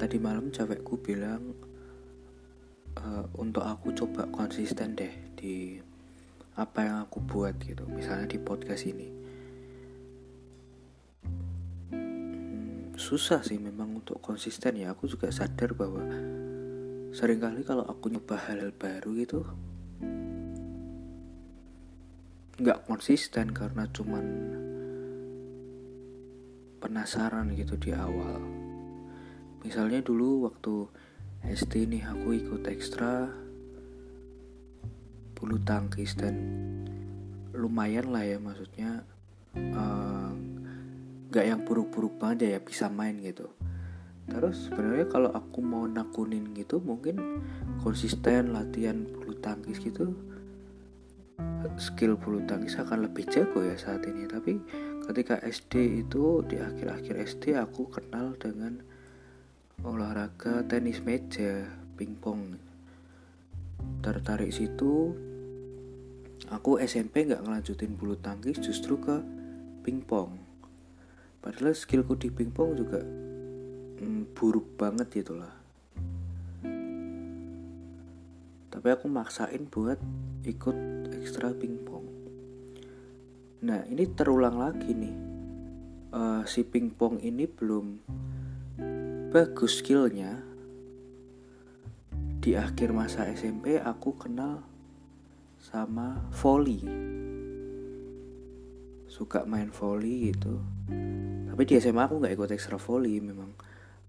[0.00, 1.52] tadi malam cewekku bilang
[2.96, 5.76] uh, untuk aku coba konsisten deh di
[6.56, 7.84] apa yang aku buat gitu.
[7.84, 9.08] Misalnya di podcast ini.
[11.92, 14.96] Hmm, susah sih memang untuk konsisten ya.
[14.96, 16.00] Aku juga sadar bahwa
[17.12, 19.44] sering kali kalau aku nyoba hal-hal baru gitu
[22.60, 24.24] nggak konsisten karena cuman
[26.78, 28.69] penasaran gitu di awal
[29.64, 30.88] misalnya dulu waktu
[31.44, 33.28] SD nih aku ikut ekstra
[35.40, 36.36] bulu tangkis dan
[37.56, 39.04] lumayan lah ya maksudnya
[39.56, 40.30] eh,
[41.32, 43.48] nggak uh, yang buruk-buruk banget ya bisa main gitu.
[44.30, 47.18] Terus sebenarnya kalau aku mau nakunin gitu mungkin
[47.80, 50.12] konsisten latihan bulu tangkis gitu
[51.80, 54.28] skill bulu tangkis akan lebih jago ya saat ini.
[54.28, 54.60] Tapi
[55.08, 58.84] ketika SD itu di akhir-akhir SD aku kenal dengan
[59.86, 62.56] olahraga tenis meja pingpong.
[64.00, 65.16] Tertarik situ
[66.52, 69.20] aku SMP nggak ngelanjutin bulu tangkis justru ke
[69.84, 70.36] pingpong.
[71.40, 75.60] Padahal skillku di pingpong juga mm, buruk banget itulah
[78.80, 80.00] tapi aku maksain buat
[80.40, 80.78] ikut
[81.12, 82.06] ekstra pingpong.
[83.66, 85.16] Nah ini terulang lagi nih.
[86.10, 88.00] Uh, si pingpong ini belum
[89.30, 90.42] bagus skillnya.
[92.42, 94.66] Di akhir masa SMP aku kenal
[95.62, 96.82] sama volley
[99.06, 100.58] suka main volley gitu.
[101.46, 103.54] Tapi di SMA aku nggak ikut ekstra volley memang.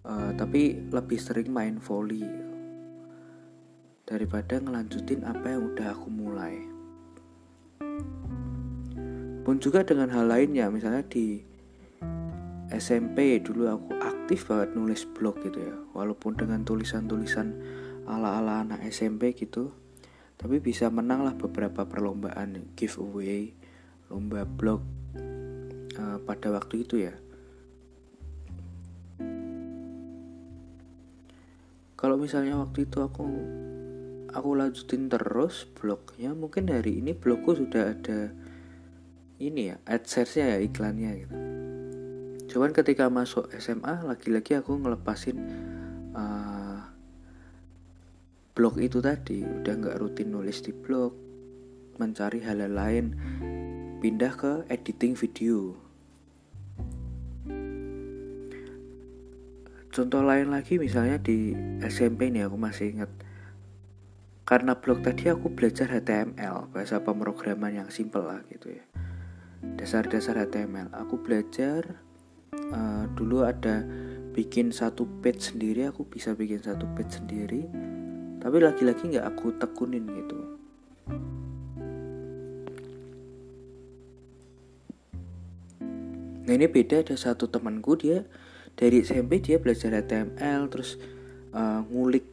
[0.02, 2.26] Uh, tapi lebih sering main volley
[4.10, 6.56] daripada ngelanjutin apa yang udah aku mulai.
[9.46, 11.51] Pun juga dengan hal lainnya misalnya di
[12.82, 15.78] SMP dulu aku aktif banget nulis blog gitu ya.
[15.94, 17.54] Walaupun dengan tulisan-tulisan
[18.10, 19.78] ala-ala anak SMP gitu
[20.42, 23.54] tapi bisa menang lah beberapa perlombaan giveaway
[24.10, 24.82] lomba blog
[26.02, 27.14] uh, pada waktu itu ya.
[31.94, 33.30] Kalau misalnya waktu itu aku
[34.34, 38.34] aku lanjutin terus blognya mungkin hari ini blogku sudah ada
[39.38, 41.51] ini ya adsense ya iklannya gitu
[42.52, 45.40] cuman ketika masuk SMA lagi-lagi aku ngelepasin
[46.12, 46.84] uh,
[48.52, 49.42] blog itu tadi.
[49.42, 51.16] Udah nggak rutin nulis di blog
[51.96, 53.06] mencari hal, hal lain.
[54.04, 55.80] Pindah ke editing video.
[59.92, 61.52] Contoh lain lagi misalnya di
[61.84, 63.12] SMP nih aku masih ingat.
[64.44, 68.84] Karena blog tadi aku belajar HTML bahasa pemrograman yang simple lah gitu ya.
[69.80, 72.02] Dasar-dasar HTML aku belajar
[73.22, 73.86] dulu ada
[74.34, 77.70] bikin satu page sendiri aku bisa bikin satu page sendiri.
[78.42, 80.38] Tapi lagi-lagi nggak aku tekunin gitu.
[86.42, 88.26] Nah ini beda ada satu temanku dia
[88.74, 90.98] dari SMP dia belajar HTML terus
[91.54, 92.26] uh, ngulik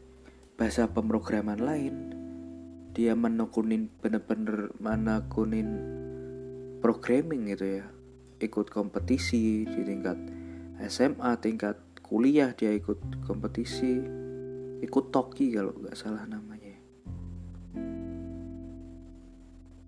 [0.57, 1.95] bahasa pemrograman lain.
[2.97, 5.69] Dia menekunin bener-bener menekunin
[6.81, 7.87] programming gitu ya
[8.39, 10.38] ikut kompetisi di tingkat
[10.87, 11.75] SMA tingkat
[12.07, 13.99] kuliah dia ikut kompetisi.
[14.79, 16.79] Ikut Toki kalau nggak salah namanya.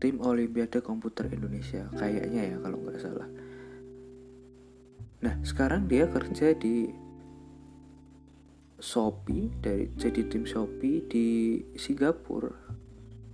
[0.00, 3.28] Tim Olimpiade Komputer Indonesia kayaknya ya kalau nggak salah.
[5.20, 6.90] Nah sekarang dia kerja di
[8.80, 11.26] Shopee dari jadi tim Shopee di
[11.76, 12.72] Singapura.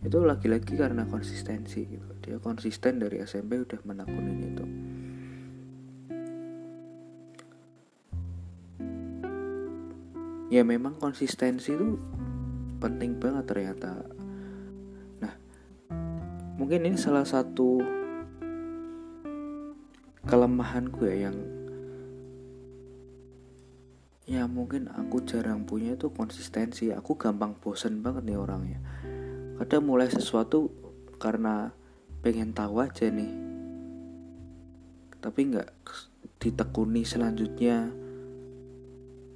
[0.02, 2.10] Itu lagi-lagi karena konsistensi gitu.
[2.20, 4.85] Dia konsisten dari SMP udah menekunin itu
[10.56, 12.00] ya memang konsistensi itu
[12.80, 14.08] penting banget ternyata.
[15.20, 15.34] Nah
[16.56, 17.84] mungkin ini salah satu
[20.24, 21.36] kelemahan gue yang
[24.24, 26.88] ya mungkin aku jarang punya itu konsistensi.
[26.88, 28.80] Aku gampang bosen banget nih orangnya.
[29.60, 30.72] Kadang mulai sesuatu
[31.20, 31.68] karena
[32.24, 33.32] pengen tahu aja nih.
[35.20, 35.68] Tapi nggak
[36.40, 38.05] ditekuni selanjutnya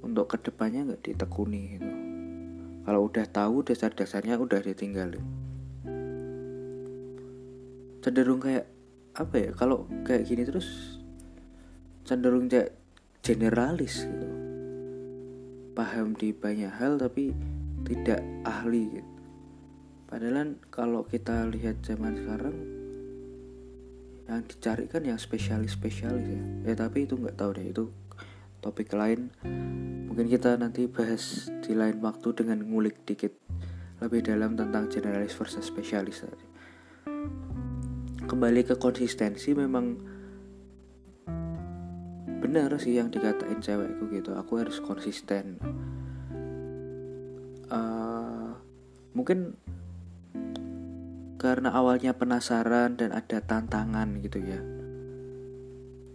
[0.01, 1.91] untuk ke depannya nggak ditekuni gitu
[2.81, 5.21] kalau udah tahu dasar-dasarnya udah ditinggalin.
[8.01, 8.65] Cenderung kayak
[9.13, 10.97] apa ya kalau kayak gini terus
[12.01, 12.73] cenderung kayak
[13.21, 14.27] generalis gitu.
[15.77, 17.29] Paham di banyak hal tapi
[17.85, 19.11] tidak ahli gitu.
[20.09, 22.57] Padahal kalau kita lihat zaman sekarang
[24.25, 26.41] yang dicari kan yang spesialis spesialis ya.
[26.65, 27.93] Ya tapi itu nggak tahu deh itu
[28.61, 29.33] topik lain
[30.07, 33.33] mungkin kita nanti bahas di lain waktu dengan ngulik dikit
[34.01, 36.45] lebih dalam tentang generalis versus spesialis tadi.
[38.25, 39.85] Kembali ke konsistensi memang
[42.41, 44.33] benar sih yang dikatain cewekku gitu.
[44.33, 45.61] Aku harus konsisten.
[47.71, 48.57] Uh,
[49.13, 49.55] mungkin
[51.37, 54.59] karena awalnya penasaran dan ada tantangan gitu ya.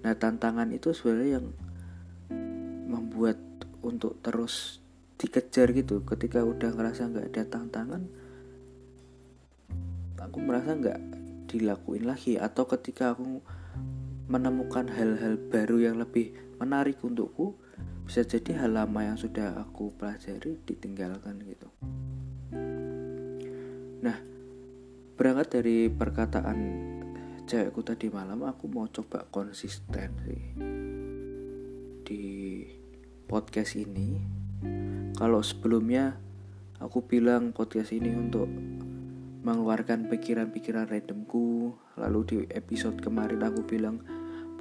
[0.03, 1.47] Nah tantangan itu sebenarnya yang
[3.87, 4.83] untuk terus
[5.17, 6.03] dikejar gitu.
[6.03, 8.03] Ketika udah ngerasa nggak ada tantangan
[10.37, 11.00] aku merasa nggak
[11.49, 12.37] dilakuin lagi.
[12.37, 13.41] Atau ketika aku
[14.27, 17.55] menemukan hal-hal baru yang lebih menarik untukku
[18.06, 21.69] bisa jadi hal lama yang sudah aku pelajari ditinggalkan gitu.
[24.03, 24.19] Nah
[25.17, 26.59] berangkat dari perkataan
[27.49, 30.43] cewekku tadi malam aku mau coba konsisten sih
[32.06, 32.23] di
[33.26, 34.23] podcast ini
[35.19, 36.14] kalau sebelumnya
[36.78, 38.46] aku bilang podcast ini untuk
[39.43, 43.99] mengeluarkan pikiran-pikiran randomku lalu di episode kemarin aku bilang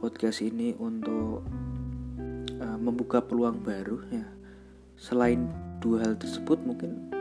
[0.02, 1.46] podcast ini untuk
[2.58, 4.26] uh, membuka peluang baru ya
[4.98, 5.46] selain
[5.78, 7.14] dua hal tersebut mungkin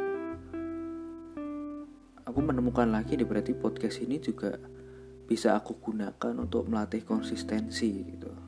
[2.24, 4.56] aku menemukan lagi nih berarti podcast ini juga
[5.24, 8.43] bisa aku gunakan untuk melatih konsistensi gitu.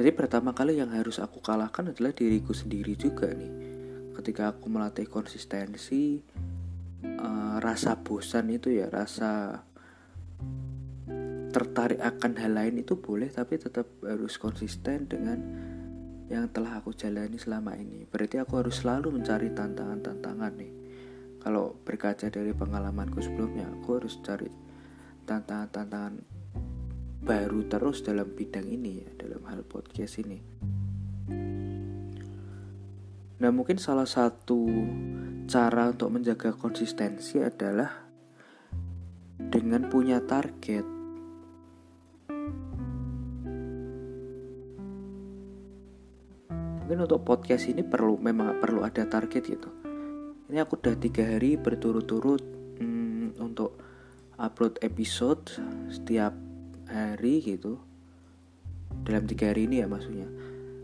[0.00, 3.52] Jadi pertama kali yang harus aku kalahkan adalah diriku sendiri juga nih.
[4.16, 6.16] Ketika aku melatih konsistensi,
[7.04, 9.60] uh, rasa bosan itu ya rasa
[11.52, 15.36] tertarik akan hal lain itu boleh tapi tetap harus konsisten dengan
[16.32, 18.08] yang telah aku jalani selama ini.
[18.08, 20.72] Berarti aku harus selalu mencari tantangan-tantangan nih.
[21.44, 24.48] Kalau berkaca dari pengalamanku sebelumnya, aku harus cari
[25.28, 26.29] tantangan-tantangan
[27.30, 30.38] baru terus dalam bidang ini ya, dalam hal podcast ini.
[33.38, 34.66] Nah, mungkin salah satu
[35.46, 38.10] cara untuk menjaga konsistensi adalah
[39.38, 40.86] dengan punya target
[46.78, 49.70] mungkin untuk podcast ini perlu memang perlu ada target gitu
[50.50, 52.42] ini aku udah tiga hari berturut-turut
[52.78, 53.74] hmm, untuk
[54.38, 55.50] upload episode
[55.90, 56.49] setiap
[57.20, 57.76] hari gitu.
[59.04, 60.24] Dalam tiga hari ini ya maksudnya.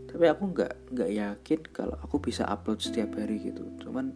[0.05, 3.65] Tapi aku nggak nggak yakin kalau aku bisa upload setiap hari gitu.
[3.81, 4.13] Cuman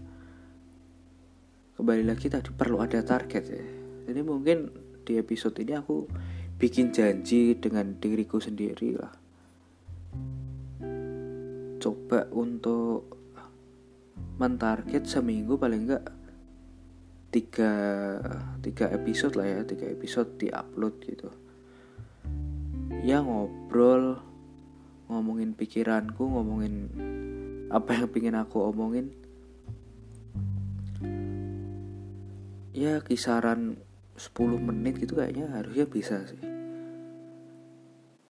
[1.74, 3.66] kembali lagi tadi perlu ada target ya.
[4.06, 4.70] Jadi mungkin
[5.02, 6.06] di episode ini aku
[6.62, 9.14] bikin janji dengan diriku sendiri lah.
[11.82, 13.18] Coba untuk
[14.38, 16.06] mentarget seminggu paling enggak
[17.34, 17.74] tiga
[18.62, 21.41] tiga episode lah ya tiga episode di upload gitu
[23.12, 24.24] ya ngobrol
[25.12, 26.88] ngomongin pikiranku ngomongin
[27.68, 29.12] apa yang pingin aku omongin.
[32.72, 33.76] Ya kisaran
[34.16, 36.40] 10 menit gitu kayaknya harusnya bisa sih.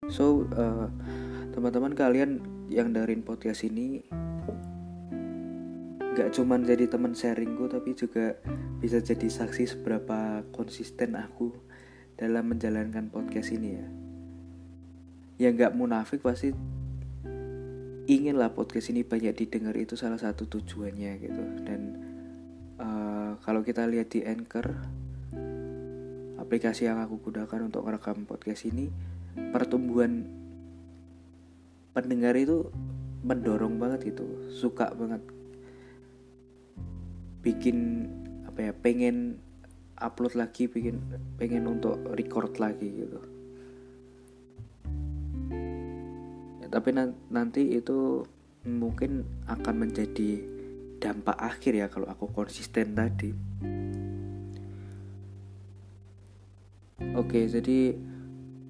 [0.10, 0.90] So uh,
[1.54, 2.42] teman-teman kalian
[2.74, 4.02] yang darin podcast ini
[6.18, 8.34] gak cuman jadi teman sharingku tapi juga
[8.82, 11.54] bisa jadi saksi seberapa konsisten aku
[12.18, 14.01] dalam menjalankan podcast ini ya
[15.42, 16.54] ya gak munafik pasti
[18.06, 21.44] ingin lah podcast ini banyak didengar itu salah satu tujuannya gitu.
[21.66, 21.82] Dan
[22.78, 24.70] uh, kalau kita lihat di Anchor
[26.38, 28.94] aplikasi yang aku gunakan untuk merekam podcast ini
[29.50, 30.30] pertumbuhan
[31.98, 32.70] pendengar itu
[33.26, 35.26] mendorong banget gitu suka banget.
[37.42, 38.06] Bikin
[38.46, 39.42] apa ya pengen
[39.98, 41.02] upload lagi bikin
[41.42, 43.41] pengen untuk record lagi gitu
[46.72, 46.96] tapi
[47.28, 48.24] nanti itu
[48.64, 50.40] mungkin akan menjadi
[51.04, 53.36] dampak akhir ya kalau aku konsisten tadi.
[57.12, 57.98] Oke jadi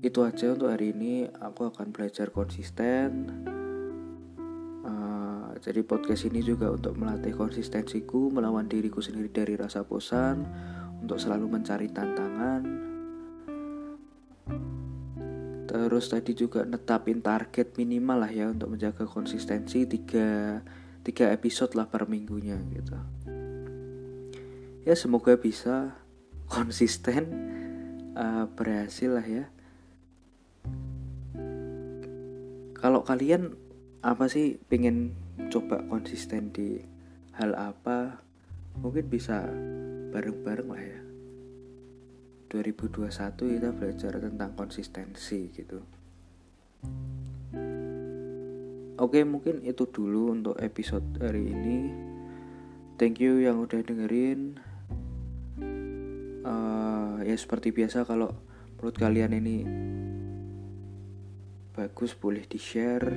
[0.01, 1.29] itu aja untuk hari ini.
[1.29, 3.29] Aku akan belajar konsisten.
[4.81, 10.41] Uh, jadi podcast ini juga untuk melatih konsistensiku melawan diriku sendiri dari rasa bosan
[11.05, 12.90] untuk selalu mencari tantangan
[15.71, 20.59] terus tadi juga netapin target minimal lah ya untuk menjaga konsistensi tiga
[20.99, 22.91] tiga episode lah per minggunya gitu.
[24.83, 25.95] Ya semoga bisa
[26.51, 27.23] konsisten
[28.19, 29.47] uh, berhasil lah ya.
[32.75, 33.55] Kalau kalian
[34.03, 35.15] apa sih pengen
[35.47, 36.83] coba konsisten di
[37.39, 38.19] hal apa?
[38.83, 39.47] Mungkin bisa
[40.11, 41.10] bareng-bareng lah ya
[42.51, 43.07] 2021
[43.39, 45.79] kita belajar tentang konsistensi gitu.
[48.99, 51.79] Oke mungkin itu dulu untuk episode hari ini.
[52.99, 54.59] Thank you yang udah dengerin.
[56.43, 56.91] Uh,
[57.21, 58.33] Ya seperti biasa kalau
[58.75, 59.63] menurut kalian ini
[61.71, 63.07] bagus boleh di share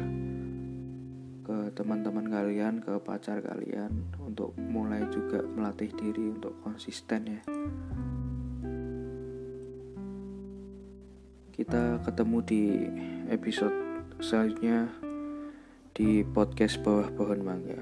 [1.43, 7.43] ke teman-teman kalian, ke pacar kalian untuk mulai juga melatih diri untuk konsisten ya.
[11.55, 12.65] Kita ketemu di
[13.31, 13.71] episode
[14.19, 14.91] selanjutnya
[15.95, 17.79] di podcast bawah pohon mangga.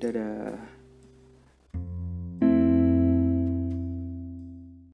[0.00, 0.79] Dadah.